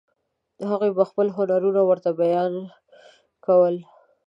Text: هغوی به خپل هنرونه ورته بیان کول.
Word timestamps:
هغوی 0.69 0.91
به 0.97 1.03
خپل 1.09 1.27
هنرونه 1.37 1.81
ورته 1.85 2.09
بیان 2.21 2.53
کول. 3.45 3.75